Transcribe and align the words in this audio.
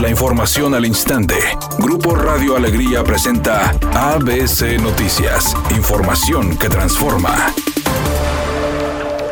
La 0.00 0.08
información 0.08 0.76
al 0.76 0.86
instante. 0.86 1.34
Grupo 1.80 2.14
Radio 2.14 2.56
Alegría 2.56 3.02
presenta 3.02 3.70
ABC 3.94 4.80
Noticias. 4.80 5.56
Información 5.76 6.56
que 6.56 6.68
transforma. 6.68 7.34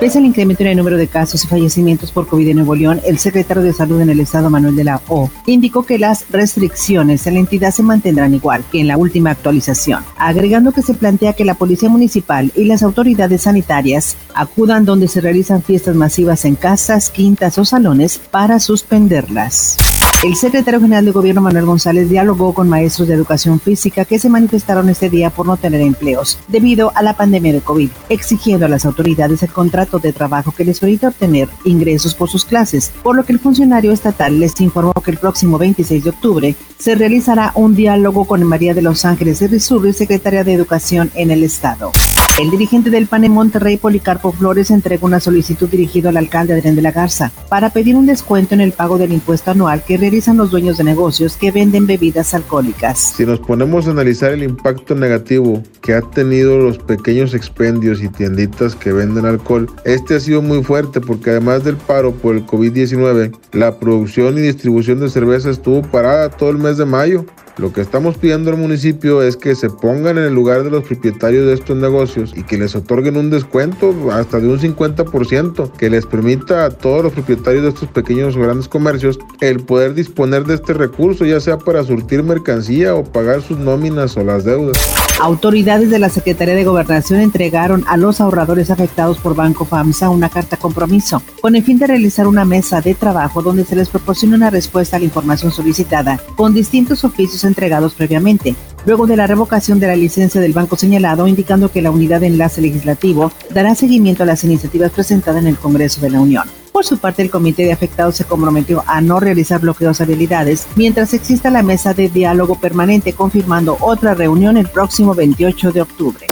Pese 0.00 0.18
al 0.18 0.24
incremento 0.24 0.64
en 0.64 0.70
el 0.70 0.76
número 0.76 0.96
de 0.96 1.06
casos 1.06 1.44
y 1.44 1.46
fallecimientos 1.46 2.10
por 2.10 2.26
COVID 2.26 2.48
en 2.48 2.56
Nuevo 2.56 2.74
León, 2.74 3.00
el 3.06 3.18
secretario 3.18 3.62
de 3.62 3.72
Salud 3.72 4.00
en 4.00 4.10
el 4.10 4.18
Estado, 4.18 4.50
Manuel 4.50 4.74
de 4.74 4.82
la 4.82 5.00
O, 5.06 5.30
indicó 5.46 5.86
que 5.86 6.00
las 6.00 6.28
restricciones 6.30 7.28
en 7.28 7.34
la 7.34 7.40
entidad 7.40 7.70
se 7.70 7.84
mantendrán 7.84 8.34
igual 8.34 8.64
que 8.72 8.80
en 8.80 8.88
la 8.88 8.98
última 8.98 9.30
actualización, 9.30 10.04
agregando 10.18 10.72
que 10.72 10.82
se 10.82 10.94
plantea 10.94 11.34
que 11.34 11.44
la 11.44 11.54
Policía 11.54 11.88
Municipal 11.88 12.50
y 12.56 12.64
las 12.64 12.82
autoridades 12.82 13.42
sanitarias 13.42 14.16
acudan 14.34 14.84
donde 14.84 15.06
se 15.06 15.20
realizan 15.20 15.62
fiestas 15.62 15.94
masivas 15.94 16.44
en 16.44 16.56
casas, 16.56 17.08
quintas 17.08 17.56
o 17.56 17.64
salones 17.64 18.18
para 18.18 18.58
suspenderlas. 18.58 19.78
El 20.22 20.34
secretario 20.34 20.80
general 20.80 21.04
de 21.04 21.10
Gobierno 21.10 21.42
Manuel 21.42 21.66
González 21.66 22.08
dialogó 22.08 22.54
con 22.54 22.70
maestros 22.70 23.06
de 23.06 23.14
educación 23.14 23.60
física 23.60 24.06
que 24.06 24.18
se 24.18 24.30
manifestaron 24.30 24.88
este 24.88 25.10
día 25.10 25.28
por 25.28 25.46
no 25.46 25.58
tener 25.58 25.82
empleos 25.82 26.38
debido 26.48 26.90
a 26.94 27.02
la 27.02 27.14
pandemia 27.14 27.52
de 27.52 27.60
COVID, 27.60 27.90
exigiendo 28.08 28.64
a 28.64 28.68
las 28.68 28.86
autoridades 28.86 29.42
el 29.42 29.50
contrato 29.50 29.98
de 29.98 30.14
trabajo 30.14 30.52
que 30.52 30.64
les 30.64 30.80
permita 30.80 31.08
obtener 31.08 31.48
ingresos 31.64 32.14
por 32.14 32.30
sus 32.30 32.46
clases, 32.46 32.92
por 33.02 33.14
lo 33.14 33.24
que 33.24 33.34
el 33.34 33.38
funcionario 33.38 33.92
estatal 33.92 34.40
les 34.40 34.58
informó 34.60 34.94
que 34.94 35.10
el 35.10 35.18
próximo 35.18 35.58
26 35.58 36.04
de 36.04 36.10
octubre 36.10 36.56
se 36.78 36.94
realizará 36.94 37.52
un 37.54 37.76
diálogo 37.76 38.24
con 38.24 38.42
María 38.42 38.72
de 38.72 38.82
los 38.82 39.04
Ángeles 39.04 39.38
de 39.40 39.48
Rizurri, 39.48 39.92
secretaria 39.92 40.44
de 40.44 40.54
Educación 40.54 41.10
en 41.14 41.30
el 41.30 41.44
Estado. 41.44 41.92
El 42.38 42.50
dirigente 42.50 42.90
del 42.90 43.06
PAN 43.06 43.24
en 43.24 43.32
Monterrey, 43.32 43.78
Policarpo 43.78 44.30
Flores, 44.30 44.70
entregó 44.70 45.06
una 45.06 45.20
solicitud 45.20 45.70
dirigida 45.70 46.10
al 46.10 46.18
alcalde 46.18 46.52
Adrián 46.52 46.76
de 46.76 46.82
la 46.82 46.92
Garza 46.92 47.32
para 47.48 47.70
pedir 47.70 47.96
un 47.96 48.04
descuento 48.04 48.52
en 48.52 48.60
el 48.60 48.72
pago 48.72 48.98
del 48.98 49.14
impuesto 49.14 49.52
anual 49.52 49.82
que 49.82 49.96
realizan 49.96 50.36
los 50.36 50.50
dueños 50.50 50.76
de 50.76 50.84
negocios 50.84 51.38
que 51.38 51.50
venden 51.50 51.86
bebidas 51.86 52.34
alcohólicas. 52.34 53.14
Si 53.16 53.24
nos 53.24 53.40
ponemos 53.40 53.86
a 53.86 53.92
analizar 53.92 54.32
el 54.32 54.42
impacto 54.42 54.94
negativo 54.94 55.62
que 55.80 55.94
ha 55.94 56.02
tenido 56.02 56.58
los 56.58 56.76
pequeños 56.76 57.32
expendios 57.32 58.02
y 58.02 58.10
tienditas 58.10 58.74
que 58.74 58.92
venden 58.92 59.24
alcohol, 59.24 59.70
este 59.86 60.16
ha 60.16 60.20
sido 60.20 60.42
muy 60.42 60.62
fuerte 60.62 61.00
porque 61.00 61.30
además 61.30 61.64
del 61.64 61.78
paro 61.78 62.12
por 62.12 62.36
el 62.36 62.44
COVID-19, 62.44 63.34
la 63.52 63.78
producción 63.78 64.36
y 64.36 64.42
distribución 64.42 65.00
de 65.00 65.08
cerveza 65.08 65.48
estuvo 65.48 65.80
parada 65.80 66.28
todo 66.28 66.50
el 66.50 66.58
mes 66.58 66.76
de 66.76 66.84
mayo. 66.84 67.24
Lo 67.58 67.72
que 67.72 67.80
estamos 67.80 68.18
pidiendo 68.18 68.50
al 68.50 68.58
municipio 68.58 69.22
es 69.22 69.34
que 69.34 69.54
se 69.54 69.70
pongan 69.70 70.18
en 70.18 70.24
el 70.24 70.34
lugar 70.34 70.62
de 70.62 70.70
los 70.70 70.84
propietarios 70.84 71.46
de 71.46 71.54
estos 71.54 71.74
negocios 71.74 72.34
y 72.36 72.42
que 72.42 72.58
les 72.58 72.76
otorguen 72.76 73.16
un 73.16 73.30
descuento 73.30 73.94
hasta 74.12 74.40
de 74.40 74.48
un 74.48 74.58
50% 74.58 75.72
que 75.72 75.88
les 75.88 76.04
permita 76.04 76.66
a 76.66 76.70
todos 76.70 77.04
los 77.04 77.12
propietarios 77.14 77.62
de 77.62 77.70
estos 77.70 77.88
pequeños 77.88 78.36
o 78.36 78.40
grandes 78.40 78.68
comercios 78.68 79.18
el 79.40 79.60
poder 79.60 79.94
disponer 79.94 80.44
de 80.44 80.54
este 80.54 80.74
recurso, 80.74 81.24
ya 81.24 81.40
sea 81.40 81.56
para 81.56 81.82
surtir 81.82 82.22
mercancía 82.22 82.94
o 82.94 83.04
pagar 83.04 83.40
sus 83.40 83.58
nóminas 83.58 84.18
o 84.18 84.24
las 84.24 84.44
deudas. 84.44 85.05
Autoridades 85.18 85.88
de 85.88 85.98
la 85.98 86.10
Secretaría 86.10 86.54
de 86.54 86.64
Gobernación 86.64 87.20
entregaron 87.20 87.84
a 87.88 87.96
los 87.96 88.20
ahorradores 88.20 88.70
afectados 88.70 89.16
por 89.16 89.34
Banco 89.34 89.64
FAMSA 89.64 90.10
una 90.10 90.28
carta 90.28 90.58
compromiso 90.58 91.22
con 91.40 91.56
el 91.56 91.62
fin 91.62 91.78
de 91.78 91.86
realizar 91.86 92.26
una 92.26 92.44
mesa 92.44 92.82
de 92.82 92.94
trabajo 92.94 93.40
donde 93.40 93.64
se 93.64 93.76
les 93.76 93.88
proporcione 93.88 94.36
una 94.36 94.50
respuesta 94.50 94.96
a 94.96 94.98
la 94.98 95.06
información 95.06 95.52
solicitada 95.52 96.20
con 96.36 96.52
distintos 96.52 97.02
oficios 97.02 97.44
entregados 97.44 97.94
previamente, 97.94 98.54
luego 98.84 99.06
de 99.06 99.16
la 99.16 99.26
revocación 99.26 99.80
de 99.80 99.86
la 99.86 99.96
licencia 99.96 100.38
del 100.38 100.52
banco 100.52 100.76
señalado, 100.76 101.26
indicando 101.26 101.72
que 101.72 101.80
la 101.80 101.90
unidad 101.90 102.20
de 102.20 102.26
enlace 102.26 102.60
legislativo 102.60 103.32
dará 103.48 103.74
seguimiento 103.74 104.22
a 104.22 104.26
las 104.26 104.44
iniciativas 104.44 104.92
presentadas 104.92 105.40
en 105.40 105.48
el 105.48 105.56
Congreso 105.56 106.02
de 106.02 106.10
la 106.10 106.20
Unión. 106.20 106.44
Por 106.76 106.84
su 106.84 106.98
parte, 106.98 107.22
el 107.22 107.30
Comité 107.30 107.64
de 107.64 107.72
Afectados 107.72 108.16
se 108.16 108.26
comprometió 108.26 108.84
a 108.86 109.00
no 109.00 109.18
realizar 109.18 109.62
bloqueos 109.62 109.98
a 109.98 110.04
habilidades 110.04 110.66
mientras 110.76 111.14
exista 111.14 111.48
la 111.48 111.62
mesa 111.62 111.94
de 111.94 112.10
diálogo 112.10 112.60
permanente, 112.60 113.14
confirmando 113.14 113.78
otra 113.80 114.12
reunión 114.12 114.58
el 114.58 114.68
próximo 114.68 115.14
28 115.14 115.72
de 115.72 115.80
octubre. 115.80 116.26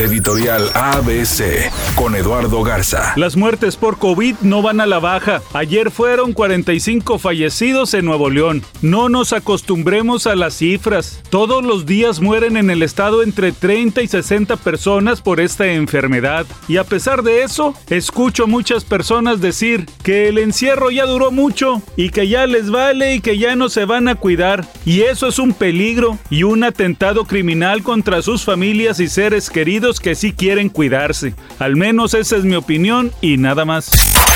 Editorial 0.00 0.70
ABC 0.72 1.70
con 1.94 2.14
Eduardo 2.14 2.62
Garza. 2.62 3.12
Las 3.16 3.36
muertes 3.36 3.76
por 3.76 3.98
COVID 3.98 4.36
no 4.40 4.62
van 4.62 4.80
a 4.80 4.86
la 4.86 4.98
baja. 4.98 5.42
Ayer 5.52 5.90
fueron 5.90 6.32
45 6.32 7.18
fallecidos 7.18 7.92
en 7.92 8.06
Nuevo 8.06 8.30
León. 8.30 8.62
No 8.80 9.10
nos 9.10 9.34
acostumbremos 9.34 10.26
a 10.26 10.36
las 10.36 10.54
cifras. 10.54 11.20
Todos 11.28 11.62
los 11.62 11.84
días 11.84 12.20
mueren 12.20 12.56
en 12.56 12.70
el 12.70 12.82
estado 12.82 13.22
entre 13.22 13.52
30 13.52 14.00
y 14.00 14.08
60 14.08 14.56
personas 14.56 15.20
por 15.20 15.38
esta 15.38 15.66
enfermedad. 15.66 16.46
Y 16.66 16.78
a 16.78 16.84
pesar 16.84 17.22
de 17.22 17.42
eso, 17.42 17.74
escucho 17.90 18.46
muchas 18.46 18.84
personas 18.84 19.42
decir 19.42 19.84
que 20.02 20.28
el 20.28 20.38
encierro 20.38 20.90
ya 20.90 21.04
duró 21.04 21.30
mucho 21.30 21.82
y 21.96 22.08
que 22.08 22.26
ya 22.26 22.46
les 22.46 22.70
vale 22.70 23.16
y 23.16 23.20
que 23.20 23.36
ya 23.36 23.54
no 23.54 23.68
se 23.68 23.84
van 23.84 24.08
a 24.08 24.14
cuidar. 24.14 24.66
Y 24.86 25.02
eso 25.02 25.28
es 25.28 25.38
un 25.38 25.52
peligro 25.52 26.16
y 26.30 26.44
un 26.44 26.64
atentado 26.64 27.26
criminal 27.26 27.82
contra 27.82 28.22
sus 28.22 28.46
familias 28.46 28.98
y 28.98 29.06
seres 29.06 29.50
queridos 29.50 29.89
que 29.98 30.14
sí 30.14 30.32
quieren 30.32 30.68
cuidarse. 30.68 31.34
Al 31.58 31.74
menos 31.74 32.14
esa 32.14 32.36
es 32.36 32.44
mi 32.44 32.54
opinión 32.54 33.10
y 33.20 33.38
nada 33.38 33.64
más. 33.64 33.90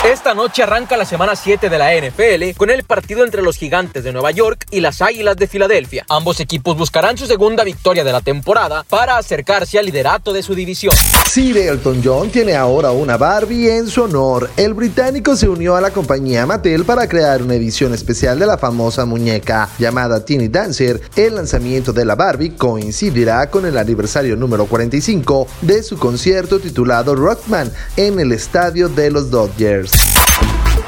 Esta 0.04 0.34
noche 0.34 0.62
arranca 0.62 0.98
la 0.98 1.06
semana 1.06 1.34
7 1.34 1.70
de 1.70 1.78
la 1.78 1.94
NFL 1.94 2.58
con 2.58 2.68
el 2.68 2.84
partido 2.84 3.24
entre 3.24 3.40
los 3.40 3.56
Gigantes 3.56 4.04
de 4.04 4.12
Nueva 4.12 4.32
York 4.32 4.66
y 4.70 4.80
las 4.80 5.00
Águilas 5.00 5.34
de 5.38 5.46
Filadelfia. 5.46 6.04
Ambos 6.10 6.40
equipos 6.40 6.76
buscarán 6.76 7.16
su 7.16 7.24
segunda 7.24 7.64
victoria 7.64 8.04
de 8.04 8.12
la 8.12 8.20
temporada 8.20 8.84
para 8.86 9.16
acercarse 9.16 9.78
al 9.78 9.86
liderato 9.86 10.34
de 10.34 10.42
su 10.42 10.54
división. 10.54 10.94
Sir 11.26 11.56
Elton 11.56 12.02
John 12.04 12.28
tiene 12.28 12.54
ahora 12.54 12.90
una 12.90 13.16
Barbie 13.16 13.70
en 13.70 13.88
su 13.88 14.02
honor. 14.02 14.50
El 14.58 14.74
británico 14.74 15.36
se 15.36 15.48
unió 15.48 15.74
a 15.74 15.80
la 15.80 15.90
compañía 15.90 16.44
Mattel 16.44 16.84
para 16.84 17.08
crear 17.08 17.42
una 17.42 17.54
edición 17.54 17.94
especial 17.94 18.38
de 18.38 18.46
la 18.46 18.58
famosa 18.58 19.06
muñeca 19.06 19.70
llamada 19.78 20.22
Teeny 20.22 20.48
Dancer. 20.48 21.00
El 21.16 21.36
lanzamiento 21.36 21.94
de 21.94 22.04
la 22.04 22.14
Barbie 22.14 22.56
coincidirá 22.56 23.48
con 23.48 23.64
el 23.64 23.78
aniversario 23.78 24.36
número 24.36 24.66
45 24.66 25.43
de 25.60 25.82
su 25.82 25.98
concierto 25.98 26.60
titulado 26.60 27.14
Rockman 27.14 27.72
en 27.96 28.20
el 28.20 28.32
estadio 28.32 28.88
de 28.88 29.10
los 29.10 29.30
Dodgers. 29.30 29.92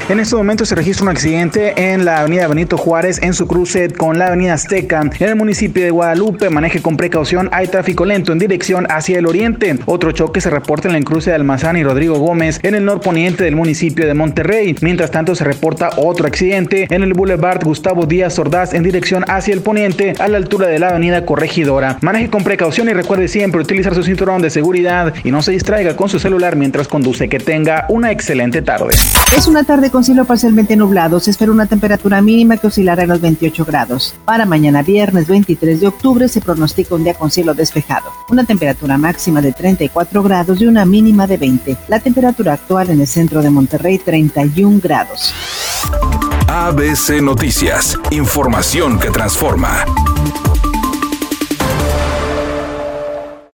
En 0.09 0.21
este 0.21 0.37
momento 0.37 0.65
se 0.65 0.73
registra 0.73 1.03
un 1.03 1.09
accidente 1.09 1.91
en 1.91 2.05
la 2.05 2.21
avenida 2.21 2.47
Benito 2.47 2.77
Juárez 2.77 3.19
en 3.21 3.33
su 3.33 3.45
cruce 3.45 3.89
con 3.89 4.17
la 4.17 4.27
avenida 4.27 4.53
Azteca. 4.53 5.01
En 5.01 5.27
el 5.27 5.35
municipio 5.35 5.83
de 5.83 5.91
Guadalupe, 5.91 6.49
maneje 6.49 6.81
con 6.81 6.95
precaución, 6.95 7.49
hay 7.51 7.67
tráfico 7.67 8.05
lento 8.05 8.31
en 8.31 8.39
dirección 8.39 8.87
hacia 8.89 9.19
el 9.19 9.25
oriente. 9.25 9.77
Otro 9.85 10.13
choque 10.13 10.39
se 10.39 10.49
reporta 10.49 10.87
en 10.87 10.95
el 10.95 11.03
cruce 11.03 11.31
de 11.31 11.35
Almazán 11.35 11.75
y 11.75 11.83
Rodrigo 11.83 12.19
Gómez 12.19 12.61
en 12.63 12.75
el 12.75 12.85
norponiente 12.85 13.43
del 13.43 13.57
municipio 13.57 14.07
de 14.07 14.13
Monterrey. 14.13 14.77
Mientras 14.79 15.11
tanto 15.11 15.35
se 15.35 15.43
reporta 15.43 15.89
otro 15.97 16.25
accidente 16.25 16.87
en 16.89 17.03
el 17.03 17.13
Boulevard 17.13 17.65
Gustavo 17.65 18.05
Díaz 18.05 18.39
Ordaz 18.39 18.73
en 18.73 18.83
dirección 18.83 19.25
hacia 19.27 19.53
el 19.53 19.59
poniente 19.59 20.13
a 20.19 20.29
la 20.29 20.37
altura 20.37 20.67
de 20.67 20.79
la 20.79 20.91
avenida 20.91 21.25
Corregidora. 21.25 21.97
Maneje 21.99 22.29
con 22.29 22.45
precaución 22.45 22.87
y 22.87 22.93
recuerde 22.93 23.27
siempre 23.27 23.59
utilizar 23.59 23.93
su 23.93 24.03
cinturón 24.03 24.41
de 24.41 24.51
seguridad 24.51 25.13
y 25.25 25.31
no 25.31 25.41
se 25.41 25.51
distraiga 25.51 25.97
con 25.97 26.07
su 26.07 26.17
celular 26.17 26.55
mientras 26.55 26.87
conduce. 26.87 27.27
Que 27.27 27.39
tenga 27.39 27.85
una 27.89 28.09
excelente 28.11 28.61
tarde. 28.61 28.95
Es 29.35 29.47
una 29.47 29.65
tarde 29.65 29.91
con 29.97 30.03
cielo 30.03 30.25
parcialmente 30.25 30.75
nublado. 30.75 31.19
Se 31.19 31.31
espera 31.31 31.51
una 31.51 31.65
temperatura 31.65 32.21
mínima 32.21 32.57
que 32.57 32.67
oscilará 32.67 33.01
en 33.01 33.09
los 33.09 33.19
28 33.19 33.65
grados. 33.65 34.13
Para 34.25 34.45
mañana 34.45 34.83
viernes 34.83 35.25
23 35.25 35.79
de 35.79 35.87
octubre 35.87 36.27
se 36.27 36.39
pronostica 36.39 36.93
un 36.93 37.03
día 37.03 37.15
con 37.15 37.31
cielo 37.31 37.55
despejado. 37.55 38.11
Una 38.29 38.43
temperatura 38.43 38.99
máxima 38.99 39.41
de 39.41 39.53
34 39.53 40.21
grados 40.21 40.61
y 40.61 40.67
una 40.67 40.85
mínima 40.85 41.25
de 41.25 41.37
20. 41.37 41.77
La 41.87 41.99
temperatura 41.99 42.53
actual 42.53 42.91
en 42.91 43.01
el 43.01 43.07
centro 43.07 43.41
de 43.41 43.49
Monterrey 43.49 43.97
31 43.97 44.81
grados. 44.83 45.33
ABC 46.47 47.19
Noticias. 47.19 47.97
Información 48.11 48.99
que 48.99 49.09
transforma. 49.09 49.83